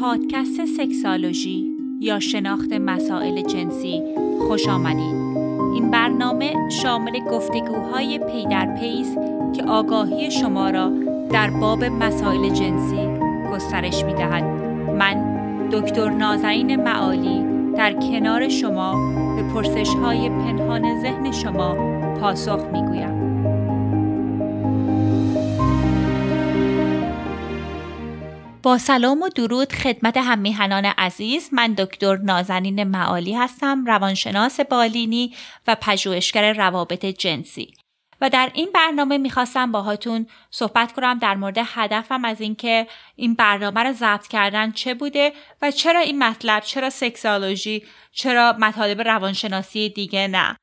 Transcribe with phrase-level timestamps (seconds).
[0.00, 1.66] پادکست سکسالوژی
[2.00, 4.02] یا شناخت مسائل جنسی
[4.48, 5.14] خوش آمدید.
[5.74, 9.16] این برنامه شامل گفتگوهای پی در پیز
[9.56, 10.92] که آگاهی شما را
[11.30, 13.08] در باب مسائل جنسی
[13.52, 14.44] گسترش می دهد.
[14.98, 17.44] من دکتر نازنین معالی
[17.76, 18.92] در کنار شما
[19.36, 21.74] به پرسش های پنهان ذهن شما
[22.20, 23.19] پاسخ می گویم.
[28.62, 35.34] با سلام و درود خدمت هم میهنان عزیز من دکتر نازنین معالی هستم روانشناس بالینی
[35.66, 37.74] و پژوهشگر روابط جنسی.
[38.20, 43.82] و در این برنامه می‌خواستم باهاتون صحبت کنم در مورد هدفم از اینکه این برنامه
[43.82, 50.28] رو ضبط کردن چه بوده و چرا این مطلب چرا سکسالوژی چرا مطالب روانشناسی دیگه
[50.28, 50.56] نه.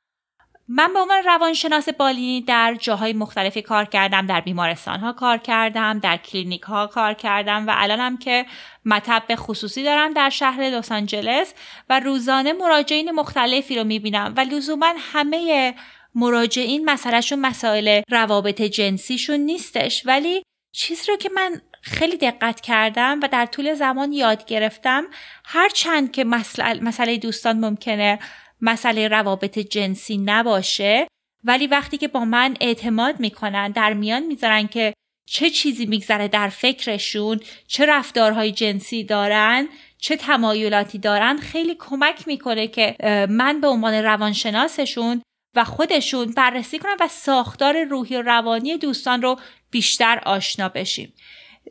[0.69, 5.99] من به عنوان روانشناس بالینی در جاهای مختلفی کار کردم در بیمارستان ها کار کردم
[5.99, 8.45] در کلینیک ها کار کردم و الانم که
[8.85, 11.53] مطب خصوصی دارم در شهر لس آنجلس
[11.89, 15.73] و روزانه مراجعین مختلفی رو می‌بینم و لزوما همه
[16.15, 20.03] مراجعین مسئلهشون مسائل روابط جنسیشون نیستش.
[20.05, 25.03] ولی چیزی رو که من خیلی دقت کردم و در طول زمان یاد گرفتم
[25.45, 28.19] هر چند که مسئله دوستان ممکنه
[28.61, 31.07] مسئله روابط جنسی نباشه
[31.43, 34.93] ولی وقتی که با من اعتماد می‌کنن در میان می‌ذارن که
[35.29, 42.67] چه چیزی میگذره در فکرشون چه رفتارهای جنسی دارن چه تمایلاتی دارن خیلی کمک می‌کنه
[42.67, 42.95] که
[43.29, 45.21] من به عنوان روانشناسشون
[45.55, 49.39] و خودشون بررسی کنم و ساختار روحی و روانی دوستان رو
[49.71, 51.13] بیشتر آشنا بشیم.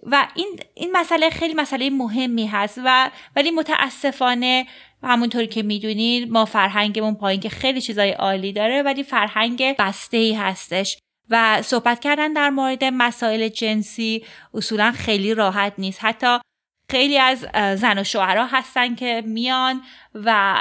[0.03, 4.67] و این این مسئله خیلی مسئله مهمی هست و ولی متاسفانه
[5.03, 10.35] همونطوری که می‌دونید ما فرهنگمون پایین که خیلی چیزای عالی داره ولی فرهنگ بسته ای
[10.35, 10.99] هستش.
[11.31, 16.05] و صحبت کردن در مورد مسائل جنسی اصولا خیلی راحت نیست.
[16.05, 16.39] حتی
[16.91, 17.39] خیلی از
[17.81, 19.83] زن و شوهرها هستن که میان
[20.15, 20.57] و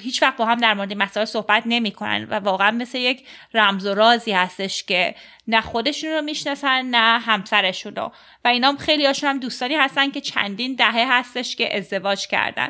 [0.00, 2.26] هیچ وقت با هم در مورد مسائل صحبت نمی‌کنن.
[2.30, 5.14] و واقعا مثل یک رمز و رازی هستش که
[5.48, 8.12] نه خودشون رو می‌شناسن نه همسرشون رو.
[8.44, 12.68] و اینا خیلی هاشون هم دوستانی هستن که چندین دهه هستش که ازدواج کردن.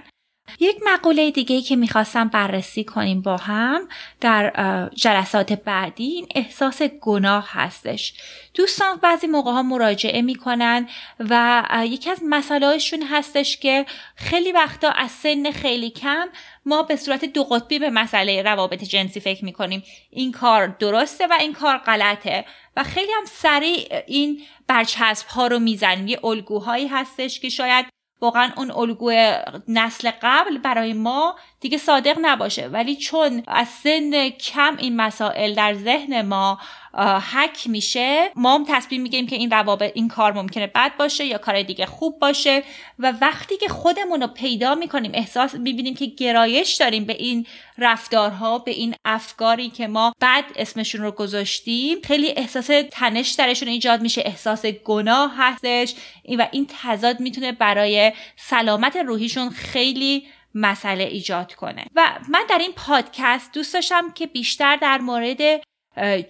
[0.61, 3.89] یک مقوله دیگه که می‌خواستم بررسی کنیم با هم
[4.21, 4.53] در
[4.95, 8.15] جلسات بعدی این احساس گناه هستش.
[8.55, 10.89] دوستان بعضی موقع ها مراجعه می‌کنن
[11.21, 16.29] و یکی از مسائلشون هستش که خیلی وقتا از سن خیلی کم
[16.67, 19.83] ما به صورت دو قطبی به مسئله روابط جنسی فکر می‌کنیم.
[20.11, 22.45] این کار درسته و این کار غلطه
[22.77, 26.09] و خیلی هم سریع این برچسب ها رو می‌زنیم.
[26.09, 27.87] یه الگوهایی هستش که شاید
[28.25, 29.37] واقعا اون الگوی
[29.69, 32.69] نسل قبل برای ما دیگه صادق نباشه.
[32.69, 36.59] ولی چون از سن کم این مسائل در ذهن ما
[37.03, 38.31] حک میشه.
[38.37, 41.87] ما هم تصمیم می‌گیریم که این روابط این کار ممکنه بد باشه یا کار دیگه
[41.87, 42.62] خوب باشه.
[42.99, 47.47] و وقتی که خودمون رو پیدا می‌کنیم احساس می‌بینیم که گرایش داریم به این
[47.78, 54.00] رفتارها به این افکاری که ما بد اسمشون رو گذاشتیم خیلی احساس تنش درشون ایجاد
[54.00, 55.94] میشه احساس گناه هستش.
[56.38, 61.84] و این تضاد می‌تونه برای سلامت روحیشون خیلی مسئله ایجاد کنه.
[61.94, 65.38] و من در این پادکست دوست داشتم که بیشتر در مورد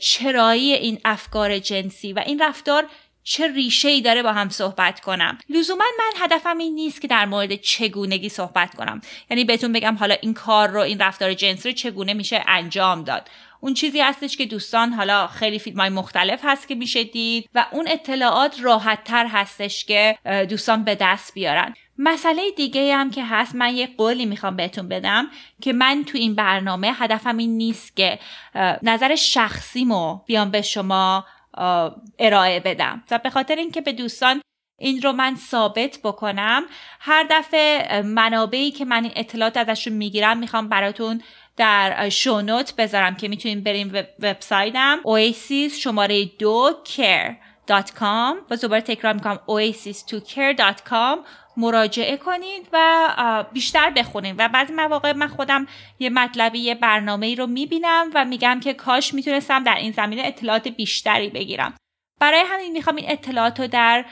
[0.00, 2.86] چرایی این افکار جنسی و این رفتار
[3.26, 5.38] چه ریشه ای داره با هم صحبت کنم.
[5.48, 9.00] لزوما من هدفم این نیست که در مورد چگونگی صحبت کنم.
[9.30, 13.30] یعنی بهتون بگم حالا این کار رو این رفتار جنسی رو چگونه میشه انجام داد.
[13.60, 17.66] اون چیزی هستش که دوستان حالا خیلی فیلم های مختلف هست که میشه دید و
[17.70, 21.74] اون اطلاعات راحت تر هستش که دوستان به دست بیارن.
[21.98, 25.26] مسئله دیگه هم که هست من یه قولی می‌خوام بهتون بدم
[25.60, 28.18] که من تو این برنامه هدفم این نیست که
[28.82, 31.24] نظر شخصیمو بیام به شما
[32.18, 33.02] ارائه بدم.
[33.10, 34.40] و به خاطر اینکه به دوستان
[34.78, 36.62] این رو من ثابت بکنم
[37.00, 41.22] هر دفعه منابعی که من این اطلاعات ازشون می‌گیرم می‌خوام براتون
[41.56, 46.82] در شونوت بذارم که می‌تونین بریم وبسایتم oasis شماره دو
[47.68, 51.18] care.com با دوباره تکرار می‌کنم oasis2care.com
[51.56, 54.34] مراجعه کنید و بیشتر بخونید.
[54.38, 55.66] و بعضی مواقع من خودم
[55.98, 60.22] یه مطلبی یه برنامه ای رو می‌بینم و میگم که کاش می‌تونستم در این زمینه
[60.24, 61.74] اطلاعات بیشتری بگیرم.
[62.20, 64.04] برای همین می‌خوام این اطلاعات رو در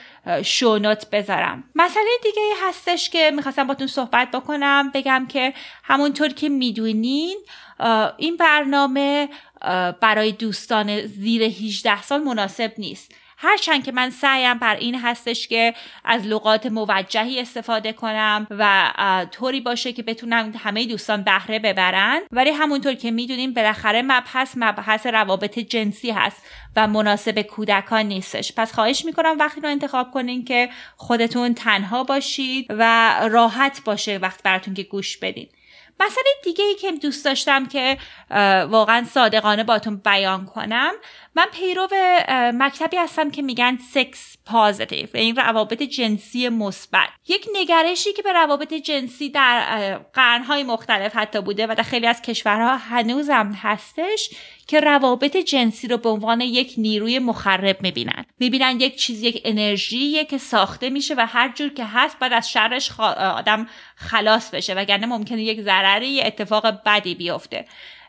[0.43, 1.65] شونوت بذارم.
[1.75, 7.39] مسئله دیگه هستش که می‌خواستم باتون صحبت بکنم بگم که همونطور که می‌دونین
[8.17, 9.29] این برنامه
[10.01, 13.15] برای دوستان زیر 18 سال مناسب نیست.
[13.43, 15.75] هرچند که من سعیم بر این هستش که
[16.05, 18.93] از لغات موجهی استفاده کنم و
[19.31, 22.21] طوری باشه که بتونم همه دوستان بهره ببرن.
[22.31, 26.43] ولی همونطور که می‌دونیم بالاخره مبحث مبحث روابط جنسی هست
[26.77, 28.53] و مناسب کودکان نیستش.
[28.57, 34.43] پس خواهش می‌کنم وقتی رو انتخاب کنین که خودتون تنها باشید و راحت باشه وقت
[34.43, 35.49] براتون که گوش بدین.
[36.01, 37.99] مسئله دیگه ای که دوست داشتم که
[38.71, 40.93] واقعا صادقانه باتون بیان کنم.
[41.35, 41.89] من پیرو
[42.55, 47.09] مکتبی هستم که میگن سکس پازیتیو این روابط جنسی مثبت.
[47.29, 52.23] یک نگرشی که به روابط جنسی در قرنهای مختلف حتی بوده و در خیلی از
[52.23, 54.31] کشورها هنوزم هستش
[54.73, 58.25] که روابط جنسی رو به عنوان یک نیروی مخرب می‌بینن.
[58.39, 62.51] می‌بینن یک چیز یک انرژی که ساخته میشه و هر جور که هست باید از
[62.51, 63.67] شرش آدم
[63.97, 67.65] خلاص بشه وگرنه ممکنه یک ضرری اتفاق بدی بیفته.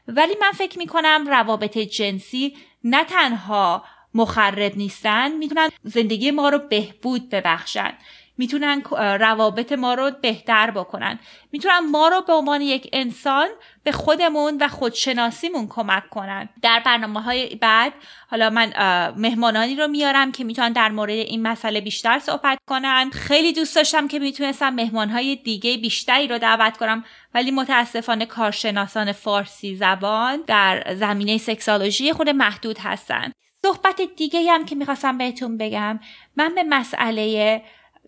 [0.07, 3.83] ولی من فکر می‌کنم روابط جنسی نه تنها
[4.13, 7.93] مخرب نیستن می‌تونن زندگی ما رو بهبود ببخشن.
[8.37, 8.81] می‌تونن
[9.19, 11.19] روابط ما رو بهتر بکنن.
[11.51, 13.47] می‌تونن ما رو به عنوان یک انسان
[13.83, 16.49] به خودمون و خودشناسیمون کمک کنن.
[16.61, 17.93] در برنامه های بعد
[18.29, 18.73] حالا من
[19.17, 23.09] مهمانانی رو میارم که می‌تونن در مورد این مسئله بیشتر صحبت کنن.
[23.13, 27.03] خیلی دوست داشتم که می‌تونستم مهمانهای دیگه بیشتری رو دعوت کنم
[27.33, 33.31] ولی متاسفانه کارشناسان فارسی زبان در زمینه سکسالوژی خود محدود هستن.
[33.65, 35.99] صحبت دیگه هم که می‌خواستم بهتون بگم
[36.35, 37.61] من به مسئله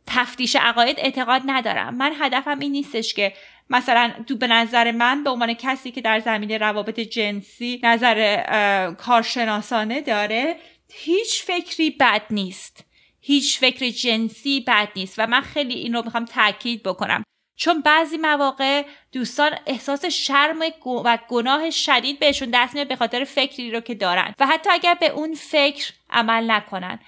[0.07, 1.95] تفتیش عقاید اعتقاد ندارم.
[1.95, 3.33] من هدفم این نیستش که
[3.69, 10.01] مثلا تو به نظر من به عنوان کسی که در زمینه روابط جنسی نظر کارشناسانه
[10.01, 10.55] داره
[10.93, 12.85] هیچ فکری بد نیست.
[13.21, 17.23] هیچ فکر جنسی بد نیست و من خیلی این رو می‌خوام تاکید بکنم.
[17.57, 23.71] چون بعضی مواقع دوستان احساس شرم و گناه شدید بهشون دست میاد به خاطر فکری
[23.71, 26.99] رو که دارن و حتی اگر به اون فکر عمل نکنن.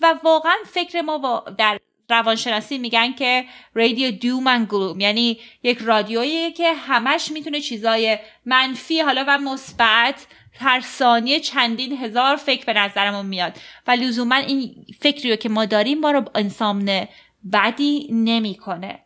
[0.00, 1.78] و واقعا فکر ما در
[2.10, 3.44] روانشناسی میگن که
[3.74, 10.26] رادیو دوم گلوم یعنی یک رادیویی که همش می‌تونه چیزای منفی حالا و مثبت
[10.60, 13.56] هر ثانیه چندین هزار فکر به نظرمون میاد.
[13.86, 17.08] و لزوما این فکری رو که ما داریم ما رو انسان
[17.52, 18.98] بدی نمی‌کنه.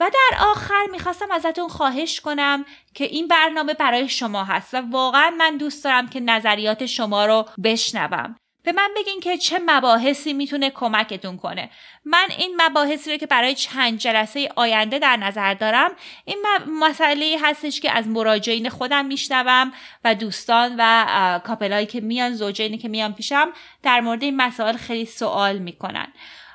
[0.00, 2.64] و در آخر می‌خواستم ازتون خواهش کنم
[2.94, 7.44] که این برنامه برای شما هست و واقعا من دوست دارم که نظریات شما رو
[7.64, 8.36] بشنوم.
[8.64, 11.70] به من بگین که چه مباحثی می‌تونه کمکتون کنه.
[12.04, 15.90] من این مباحثی رو که برای چند جلسه آینده در نظر دارم
[16.24, 16.38] این
[16.80, 19.72] مسئله هستش که از مراجعین خودم میشنوم
[20.04, 23.52] و دوستان و کاپلایی که میان زوجینی که میان پیشم
[23.82, 26.12] در مورد این مسائل خیلی سوال می‌کنن.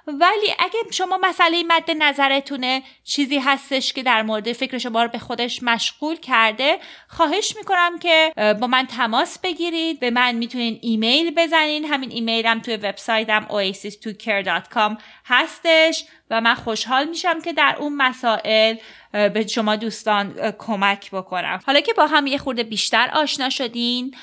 [0.08, 5.20] ولی اگه شما مسئله مد نظرتونه چیزی هستش که در مورد فکر شما رو به
[5.20, 10.00] خودش مشغول کرده خواهش می‌کنم که با من تماس بگیرید.
[10.00, 11.86] به من می‌تونین ایمیل بزنین.
[11.86, 18.76] همین ایمیلم توی وبسایتم oasis2care.com هستش و من خوشحال میشم که در اون مسائل
[19.12, 21.60] به شما دوستان کمک بکنم.
[21.66, 24.16] حالا که با هم یه خورده بیشتر آشنا شدین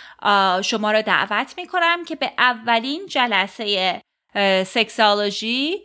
[0.64, 4.00] شما رو دعوت می‌کنم که به اولین جلسه
[4.66, 5.76] سکسالوژی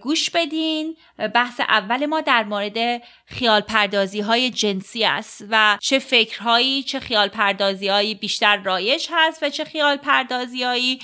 [0.00, 0.96] گوش بدین.
[1.34, 7.28] بحث اول ما در مورد خیال پردازی های جنسی است و چه فکرهایی چه خیال
[7.28, 10.98] پردازی هایی بیشتر رایج هست و چه خیال پردازی هایی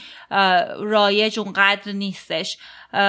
[0.81, 2.59] رایج اونقدر نیستش.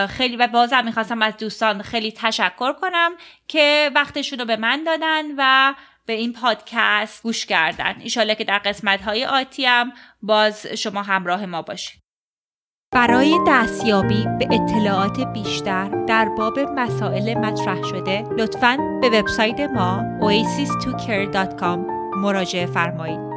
[0.10, 3.12] خیلی و بازم می‌خواستم از دوستان خیلی تشکر کنم
[3.48, 5.74] که وقتشون رو به من دادن و
[6.06, 7.96] به این پادکست گوش کردن.
[8.00, 12.02] ایشاله که در قسمت های آتی هم باز شما همراه ما باشید.
[12.94, 21.80] برای دستیابی به اطلاعات بیشتر در باب مسائل مطرح شده لطفاً به وبسایت ما oasis2care.com
[22.18, 23.31] مراجعه فرمایید.